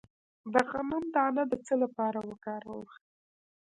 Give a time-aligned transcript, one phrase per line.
[0.53, 2.83] د غنم دانه د څه لپاره وکاروم؟